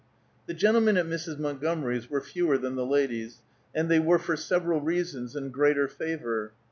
[0.47, 1.37] The gentlemen at Mrs.
[1.37, 3.43] Montgomery's were fewer than the ladies,
[3.75, 6.53] and they were for several reasons in greater favor.